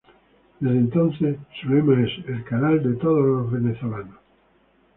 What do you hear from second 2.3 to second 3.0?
Canal de